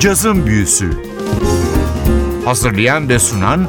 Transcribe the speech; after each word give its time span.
Cazın 0.00 0.46
Büyüsü 0.46 0.90
Hazırlayan 2.44 3.08
ve 3.08 3.18
sunan 3.18 3.68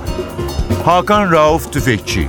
Hakan 0.85 1.31
Rauf 1.31 1.73
Tüfekçi 1.73 2.27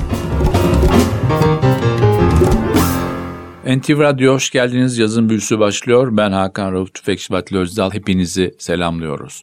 NTV 3.67 3.99
Radyo 3.99 4.35
hoş 4.35 4.51
geldiniz. 4.51 4.99
Yazın 4.99 5.29
büyüsü 5.29 5.59
başlıyor. 5.59 6.17
Ben 6.17 6.33
Hakan 6.33 6.73
Rauf 6.73 6.95
Tüfekçi 6.95 7.33
Vatli 7.33 7.59
Özdal. 7.59 7.93
Hepinizi 7.93 8.55
selamlıyoruz. 8.59 9.43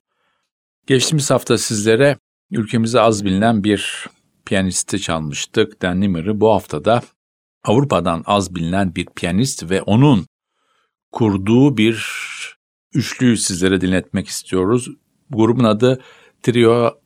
Geçtiğimiz 0.87 1.31
hafta 1.31 1.57
sizlere 1.57 2.17
ülkemizde 2.51 3.01
az 3.01 3.25
bilinen 3.25 3.63
bir 3.63 4.07
piyanisti 4.45 5.01
çalmıştık. 5.01 5.81
Dan 5.81 6.01
Nimmer'ı. 6.01 6.41
Bu 6.41 6.49
haftada 6.53 7.01
Avrupa'dan 7.63 8.23
az 8.25 8.55
bilinen 8.55 8.95
bir 8.95 9.05
piyanist 9.05 9.69
ve 9.69 9.81
onun 9.81 10.25
kurduğu 11.11 11.77
bir 11.77 12.05
üçlüyü 12.93 13.37
sizlere 13.37 13.81
dinletmek 13.81 14.27
istiyoruz. 14.27 14.89
Grubun 15.29 15.63
adı 15.63 16.01
Trio 16.43 17.01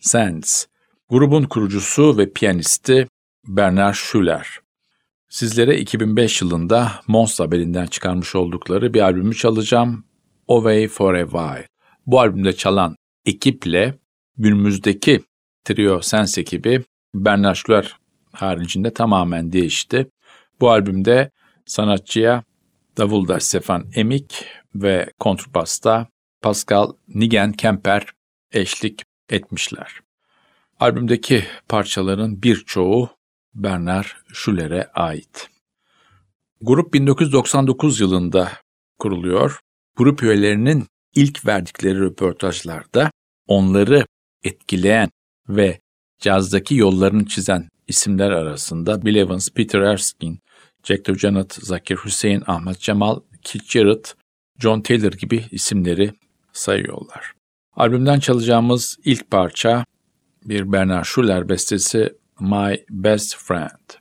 Sands. 0.00 0.66
Grubun 1.08 1.44
kurucusu 1.44 2.18
ve 2.18 2.32
piyanisti 2.32 3.08
Bernard 3.46 3.94
Schuller. 3.94 4.58
Sizlere 5.28 5.78
2005 5.78 6.42
yılında 6.42 6.92
Mons 7.06 7.40
labelinden 7.40 7.86
çıkarmış 7.86 8.34
oldukları 8.34 8.94
bir 8.94 9.00
albümü 9.00 9.34
çalacağım. 9.34 10.04
Away 10.48 10.88
for 10.88 11.14
a 11.14 11.24
While. 11.24 11.68
Bu 12.06 12.20
albümde 12.20 12.52
çalan 12.52 12.96
ekiple 13.26 13.98
günümüzdeki 14.36 15.20
Trio 15.64 16.00
Sens 16.00 16.38
ekibi 16.38 16.84
Bernard 17.14 17.54
Schuller 17.54 17.96
haricinde 18.32 18.92
tamamen 18.92 19.52
değişti. 19.52 20.10
Bu 20.60 20.70
albümde 20.70 21.30
sanatçıya 21.66 22.44
davulda 22.96 23.40
Stefan 23.40 23.86
Emik 23.94 24.46
ve 24.74 25.12
kontrbasta 25.18 26.08
Pascal 26.42 26.92
Nigen 27.08 27.52
Kemper 27.52 28.06
eşlik 28.52 29.02
etmişler. 29.30 30.00
Albümdeki 30.80 31.44
parçaların 31.68 32.42
birçoğu 32.42 33.10
Bernard 33.54 34.06
Schuller'e 34.32 34.90
ait. 34.94 35.50
Grup 36.60 36.94
1999 36.94 38.00
yılında 38.00 38.52
kuruluyor. 38.98 39.60
Grup 39.96 40.22
üyelerinin 40.22 40.86
ilk 41.14 41.46
verdikleri 41.46 42.00
röportajlarda 42.00 43.10
onları 43.46 44.06
etkileyen 44.44 45.10
ve 45.48 45.80
cazdaki 46.18 46.74
yollarını 46.74 47.26
çizen 47.26 47.68
isimler 47.88 48.30
arasında 48.30 49.04
Bill 49.04 49.14
Evans, 49.14 49.50
Peter 49.50 49.80
Erskine, 49.80 50.38
Jack 50.84 51.06
DeJohnette, 51.06 51.60
Zakir 51.60 51.96
Hüseyin, 51.96 52.42
Ahmet 52.46 52.80
Cemal, 52.80 53.20
Keith 53.42 53.64
Jarrett, 53.64 54.14
John 54.58 54.80
Taylor 54.80 55.12
gibi 55.12 55.44
isimleri 55.50 56.12
sayıyorlar. 56.52 57.32
Albümden 57.76 58.20
çalacağımız 58.20 58.98
ilk 59.04 59.30
parça 59.30 59.84
bir 60.44 60.72
Bernard 60.72 61.04
Schuller 61.04 61.48
bestesi 61.48 62.14
My 62.40 62.84
Best 62.90 63.36
Friend. 63.36 63.99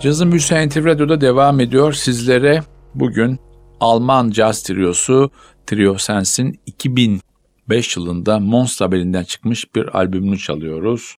Cazın 0.00 0.30
NTV 0.30 0.84
Radyo'da 0.84 1.20
devam 1.20 1.60
ediyor. 1.60 1.92
Sizlere 1.92 2.62
bugün 2.94 3.38
Alman 3.80 4.30
caz 4.30 4.62
triosu 4.62 5.30
Trio 5.66 5.98
Sens'in 5.98 6.60
2005 6.66 7.96
yılında 7.96 8.40
Mons 8.40 8.82
labelinden 8.82 9.24
çıkmış 9.24 9.74
bir 9.74 9.98
albümünü 9.98 10.38
çalıyoruz. 10.38 11.16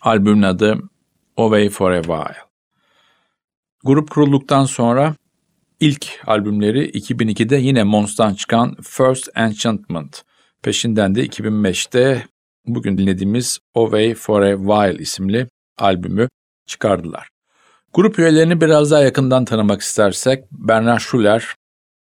Albümün 0.00 0.42
adı 0.42 0.78
Away 1.36 1.68
for 1.68 1.90
a 1.90 2.02
While. 2.02 2.36
Grup 3.84 4.10
kurulduktan 4.10 4.64
sonra 4.64 5.14
ilk 5.80 6.06
albümleri 6.26 6.90
2002'de 6.90 7.56
yine 7.56 7.82
Mons'tan 7.84 8.34
çıkan 8.34 8.76
First 8.82 9.28
Enchantment. 9.34 10.22
Peşinden 10.62 11.14
de 11.14 11.26
2005'te 11.26 12.26
bugün 12.66 12.98
dinlediğimiz 12.98 13.58
Away 13.74 14.14
for 14.14 14.42
a 14.42 14.56
While 14.56 15.02
isimli 15.02 15.48
albümü 15.78 16.28
çıkardılar. 16.66 17.33
Grup 17.94 18.18
üyelerini 18.18 18.60
biraz 18.60 18.90
daha 18.90 19.00
yakından 19.00 19.44
tanımak 19.44 19.80
istersek 19.80 20.44
Bernard 20.52 21.00
Schuller 21.00 21.54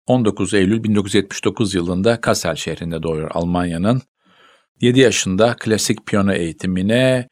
19 0.08 0.54
Eylül 0.54 0.84
1979 0.84 1.76
yılında 1.76 2.22
Kassel 2.22 2.56
şehrinde 2.56 3.04
doğuyor 3.04 3.32
Almanya'nın. 3.34 4.02
7 4.82 5.00
yaşında 5.00 5.56
klasik 5.60 6.06
piyano 6.06 6.34
eğitimine, 6.34 7.28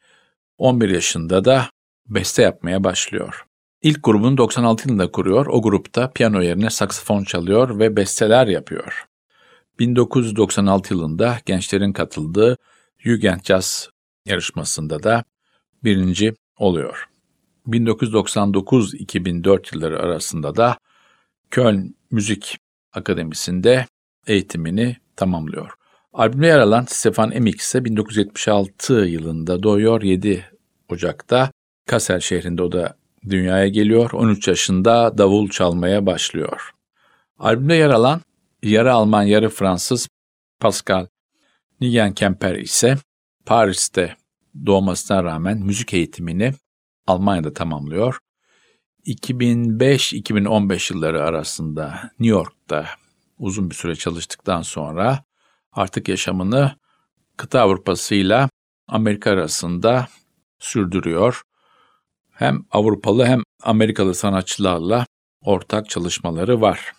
11 0.58 0.88
yaşında 0.88 1.44
da 1.44 1.70
beste 2.08 2.42
yapmaya 2.42 2.84
başlıyor. 2.84 3.46
İlk 3.82 4.04
grubunu 4.04 4.36
96 4.36 4.88
yılında 4.88 5.10
kuruyor. 5.10 5.46
O 5.46 5.62
grupta 5.62 6.10
piyano 6.10 6.42
yerine 6.42 6.70
saksafon 6.70 7.24
çalıyor 7.24 7.78
ve 7.78 7.96
besteler 7.96 8.46
yapıyor. 8.46 9.06
1996 9.78 10.94
yılında 10.94 11.38
gençlerin 11.46 11.92
katıldığı 11.92 12.56
Jugend 12.98 13.40
Jazz 13.44 13.90
yarışmasında 14.26 15.02
da 15.02 15.24
birinci 15.84 16.34
oluyor. 16.58 17.15
1999-2004 17.68 19.74
yılları 19.74 20.00
arasında 20.00 20.56
da 20.56 20.78
Köln 21.50 21.94
Müzik 22.10 22.58
Akademisi'nde 22.92 23.86
eğitimini 24.26 24.96
tamamlıyor. 25.16 25.70
Albümde 26.12 26.46
yer 26.46 26.58
alan 26.58 26.84
Stefan 26.88 27.32
Emix 27.32 27.56
ise 27.56 27.84
1976 27.84 28.94
yılında 28.94 29.62
doğuyor. 29.62 30.02
7 30.02 30.44
Ocak'ta 30.88 31.50
Kassel 31.86 32.20
şehrinde 32.20 32.62
o 32.62 32.72
da 32.72 32.96
dünyaya 33.28 33.68
geliyor. 33.68 34.10
13 34.12 34.48
yaşında 34.48 35.18
davul 35.18 35.48
çalmaya 35.48 36.06
başlıyor. 36.06 36.70
Albümde 37.38 37.74
yer 37.74 37.90
alan 37.90 38.20
yarı 38.62 38.92
Alman 38.92 39.22
yarı 39.22 39.48
Fransız 39.48 40.08
Pascal 40.60 41.06
Nigen-Kemper 41.80 42.54
ise 42.54 42.96
Paris'te 43.46 44.16
doğmasına 44.66 45.24
rağmen 45.24 45.58
müzik 45.58 45.94
eğitimini 45.94 46.52
Almanya'da 47.06 47.52
tamamlıyor. 47.52 48.18
2005-2015 49.06 50.92
yılları 50.94 51.22
arasında 51.24 52.10
New 52.18 52.36
York'ta 52.36 52.86
uzun 53.38 53.70
bir 53.70 53.74
süre 53.74 53.94
çalıştıktan 53.94 54.62
sonra 54.62 55.24
artık 55.72 56.08
yaşamını 56.08 56.76
kıta 57.36 57.60
Avrupası 57.60 58.14
ile 58.14 58.48
Amerika 58.88 59.30
arasında 59.30 60.08
sürdürüyor. 60.58 61.42
Hem 62.30 62.64
Avrupalı 62.70 63.26
hem 63.26 63.42
Amerikalı 63.62 64.14
sanatçılarla 64.14 65.06
ortak 65.40 65.90
çalışmaları 65.90 66.60
var. 66.60 66.92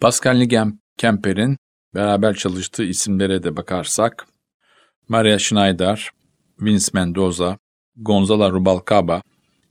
Pascal 0.00 0.32
Nigem 0.36 0.78
Kemper'in 0.98 1.56
beraber 1.94 2.34
çalıştığı 2.34 2.84
isimlere 2.84 3.42
de 3.42 3.56
bakarsak 3.56 4.26
Maria 5.08 5.38
Schneider, 5.38 6.10
Vince 6.60 6.86
Mendoza, 6.94 7.58
Gonzalo 7.96 8.52
Rubalcaba, 8.52 9.22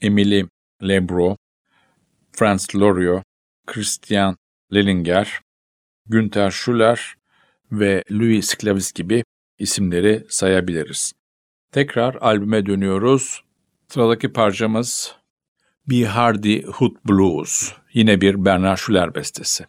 Emily 0.02 0.48
Lebro, 0.82 1.38
Franz 2.32 2.76
Loriot, 2.76 3.24
Christian 3.68 4.38
Lellinger, 4.74 5.42
Günther 6.10 6.52
Schuller 6.52 7.16
ve 7.72 8.04
Louis 8.12 8.46
Sclavis 8.46 8.92
gibi 8.92 9.24
isimleri 9.60 10.26
sayabiliriz. 10.30 11.14
Tekrar 11.72 12.16
albüme 12.16 12.66
dönüyoruz. 12.66 13.44
Sıradaki 13.88 14.34
parçamız 14.34 15.16
Be 15.90 16.04
Hardy 16.04 16.64
Hood 16.64 16.96
Blues. 17.10 17.74
Yine 17.94 18.22
bir 18.22 18.46
Bernard 18.46 18.78
Schuller 18.78 19.16
bestesi. 19.16 19.66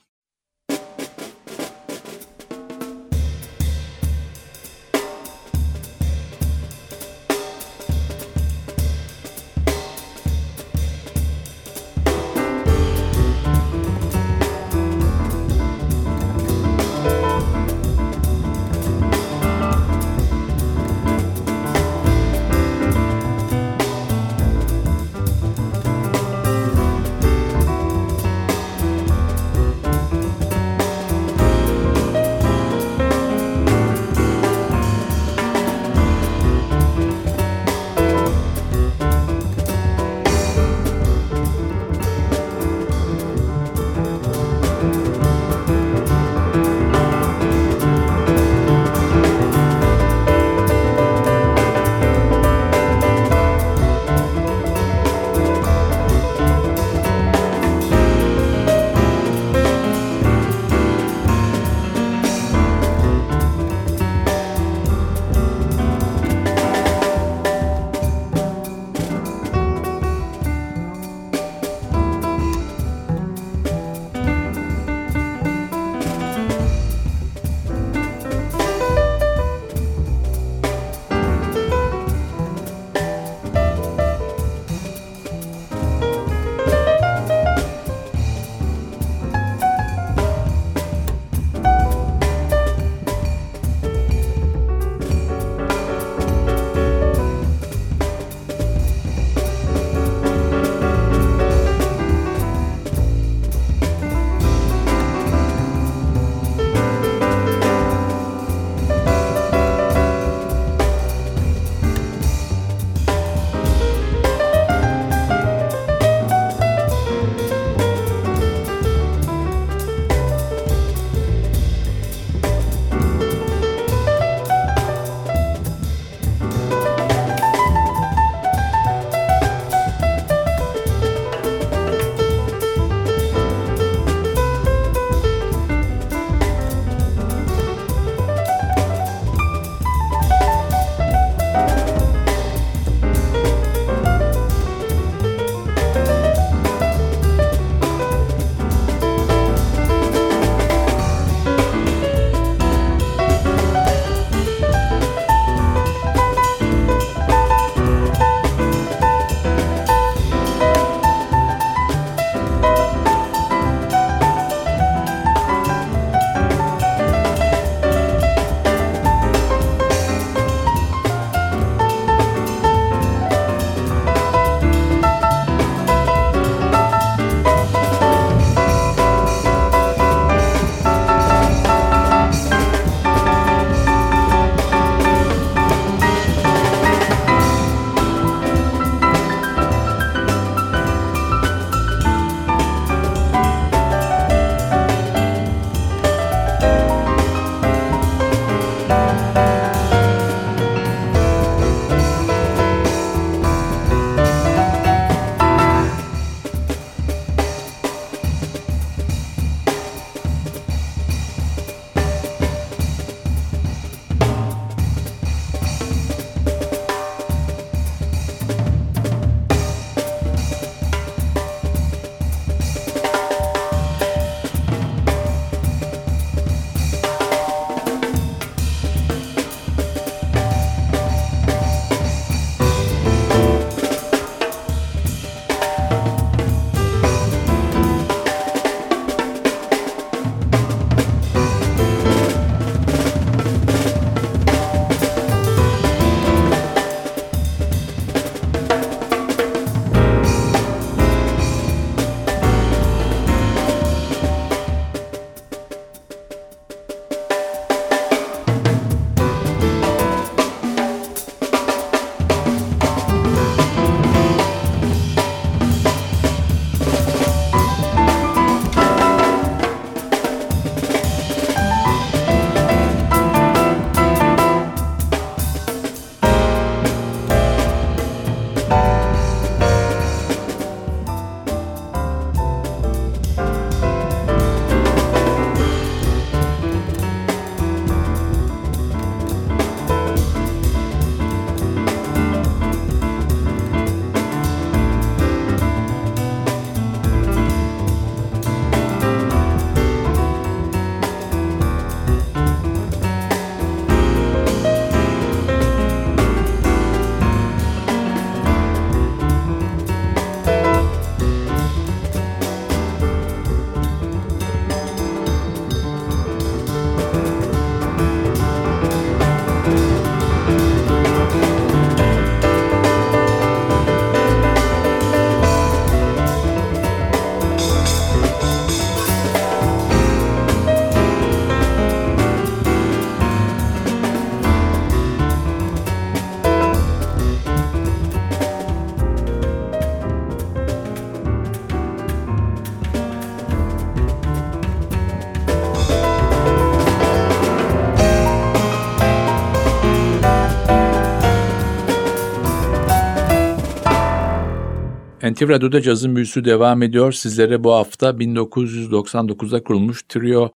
NTV 355.42 355.48
Radyo'da 355.48 355.80
cazın 355.80 356.16
büyüsü 356.16 356.44
devam 356.44 356.82
ediyor. 356.82 357.12
Sizlere 357.12 357.64
bu 357.64 357.72
hafta 357.72 358.10
1999'da 358.10 359.62
kurulmuş 359.62 360.02
Trio 360.02 360.52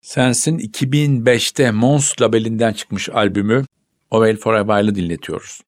Sens'in 0.00 0.58
2005'te 0.58 1.70
Mons 1.70 2.20
labelinden 2.22 2.72
çıkmış 2.72 3.08
albümü 3.08 3.64
Ovel 4.10 4.36
for 4.36 4.54
a 4.54 4.66
While'ı 4.66 4.94
dinletiyoruz. 4.94 5.60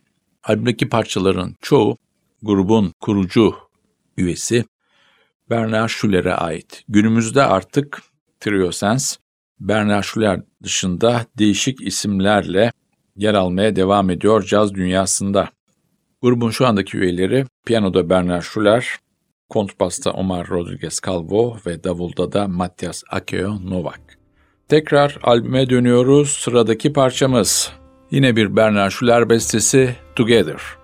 Albümdeki 0.44 0.88
parçaların 0.88 1.56
çoğu 1.60 1.96
grubun 2.42 2.92
kurucu 3.00 3.54
üyesi 4.16 4.64
Bernard 5.50 5.88
Schuller'e 5.88 6.34
ait. 6.34 6.84
Günümüzde 6.88 7.42
artık 7.42 8.02
Trio 8.40 8.72
Sens, 8.72 9.16
Bernard 9.60 10.02
Schuller 10.02 10.40
dışında 10.62 11.26
değişik 11.38 11.80
isimlerle 11.80 12.72
yer 13.16 13.34
almaya 13.34 13.76
devam 13.76 14.10
ediyor 14.10 14.42
caz 14.42 14.74
dünyasında. 14.74 15.50
Grubun 16.22 16.50
şu 16.50 16.66
andaki 16.66 16.96
üyeleri 16.96 17.44
piyanoda 17.66 18.10
Bernard 18.10 18.42
Schuller, 18.42 18.98
kontrbasta 19.48 20.10
Omar 20.10 20.48
Rodriguez 20.48 21.00
Calvo 21.06 21.56
ve 21.66 21.84
davulda 21.84 22.32
da 22.32 22.48
Matias 22.48 23.02
Akeo 23.10 23.70
Novak. 23.70 24.00
Tekrar 24.68 25.18
albüme 25.22 25.70
dönüyoruz. 25.70 26.30
Sıradaki 26.30 26.92
parçamız 26.92 27.72
yine 28.10 28.36
bir 28.36 28.56
Bernard 28.56 28.90
Schuller 28.90 29.28
bestesi 29.28 29.96
Together. 30.16 30.79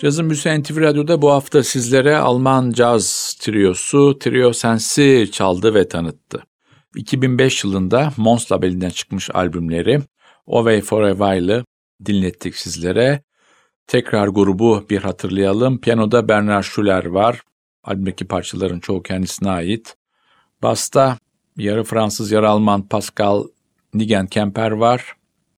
Cazın 0.00 0.30
Büyüsü 0.30 0.60
NTV 0.60 0.80
Radyo'da 0.80 1.22
bu 1.22 1.30
hafta 1.30 1.62
sizlere 1.62 2.16
Alman 2.16 2.72
caz 2.72 3.36
triosu 3.40 4.18
Trio 4.18 4.52
Sensi 4.52 5.28
çaldı 5.32 5.74
ve 5.74 5.88
tanıttı. 5.88 6.42
2005 6.96 7.64
yılında 7.64 8.12
Mons 8.16 8.52
labelinden 8.52 8.90
çıkmış 8.90 9.30
albümleri 9.34 10.00
Away 10.46 10.80
for 10.80 11.02
a 11.02 11.10
While'ı 11.10 11.64
dinlettik 12.04 12.56
sizlere. 12.56 13.22
Tekrar 13.86 14.28
grubu 14.28 14.86
bir 14.90 14.98
hatırlayalım. 14.98 15.80
Piyanoda 15.80 16.28
Bernard 16.28 16.64
Schuller 16.64 17.06
var. 17.06 17.42
Albümdeki 17.84 18.26
parçaların 18.26 18.80
çoğu 18.80 19.02
kendisine 19.02 19.50
ait. 19.50 19.96
Basta 20.62 21.18
yarı 21.56 21.84
Fransız 21.84 22.30
yarı 22.32 22.48
Alman 22.48 22.88
Pascal 22.88 23.44
Nigen-Kemper 23.94 24.70
var. 24.70 25.12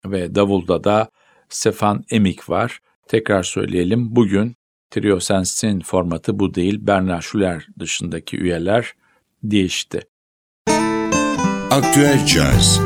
Ve 0.06 0.34
davulda 0.34 0.84
da 0.84 1.10
Stefan 1.48 2.04
Emik 2.10 2.50
var. 2.50 2.80
Tekrar 3.10 3.42
söyleyelim 3.42 4.16
bugün 4.16 4.54
Trio 4.90 5.20
Sensin 5.20 5.80
formatı 5.80 6.38
bu 6.38 6.54
değil. 6.54 6.78
Bernard 6.86 7.22
Schuller 7.22 7.66
dışındaki 7.78 8.36
üyeler 8.38 8.92
değişti. 9.42 10.00
Aktüel 11.70 12.26
Caz 12.26 12.80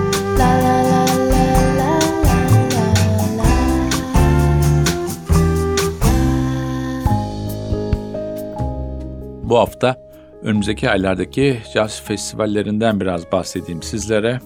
Bu 9.42 9.58
hafta 9.58 9.96
önümüzdeki 10.42 10.90
aylardaki 10.90 11.58
caz 11.74 12.02
festivallerinden 12.02 13.00
biraz 13.00 13.32
bahsedeyim 13.32 13.82
sizlere. 13.82 14.38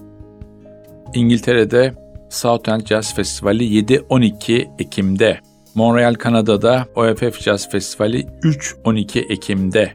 İngiltere'de 1.13 1.93
Southend 2.29 2.85
Jazz 2.85 3.15
Festivali 3.15 3.63
7-12 3.63 4.69
Ekim'de, 4.79 5.39
Montreal 5.75 6.15
Kanada'da 6.15 6.87
OFF 6.95 7.41
Jazz 7.41 7.69
Festivali 7.69 8.25
3-12 8.43 9.19
Ekim'de, 9.19 9.93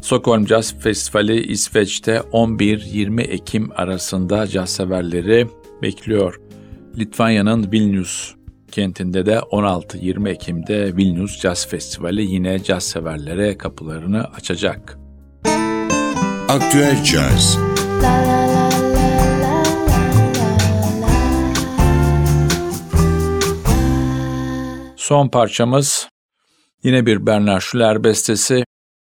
Stockholm 0.00 0.46
Jazz 0.46 0.74
Festivali 0.78 1.46
İsveç'te 1.46 2.16
11-20 2.16 3.20
Ekim 3.20 3.70
arasında 3.76 4.46
caz 4.46 4.70
severleri 4.70 5.46
bekliyor. 5.82 6.40
Litvanya'nın 6.98 7.72
Vilnius 7.72 8.34
kentinde 8.72 9.26
de 9.26 9.34
16-20 9.34 10.28
Ekim'de 10.28 10.96
Vilnius 10.96 11.40
Jazz 11.40 11.66
Festivali 11.66 12.22
yine 12.22 12.62
caz 12.62 12.84
severlere 12.84 13.58
kapılarını 13.58 14.24
açacak. 14.24 14.98
Aktüel 16.48 17.04
Caz 17.04 17.58
Son 25.10 25.28
parçamız 25.28 26.08
yine 26.82 27.06
bir 27.06 27.26
Bernard 27.26 27.60
Schuller 27.60 28.04
bestesi 28.04 28.64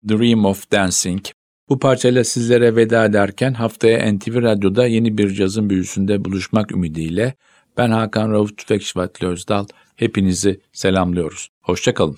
Dream 0.10 0.46
of 0.46 0.72
Dancing. 0.72 1.26
Bu 1.70 1.80
parçayla 1.80 2.24
sizlere 2.24 2.76
veda 2.76 3.06
ederken 3.06 3.54
haftaya 3.54 4.14
NTV 4.14 4.42
Radyo'da 4.42 4.88
yeni 4.88 5.18
bir 5.18 5.34
cazın 5.34 5.70
büyüsünde 5.70 6.26
buluşmak 6.26 6.72
ümidiyle 6.72 7.36
ben 7.78 7.90
Hakan 7.90 8.32
Rauf 8.32 8.58
Tüfekşivatlı 8.58 9.28
Özdal 9.28 9.66
hepinizi 9.96 10.60
selamlıyoruz. 10.74 11.50
Hoşçakalın. 11.62 12.18